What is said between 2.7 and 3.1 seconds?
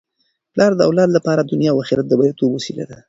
ده.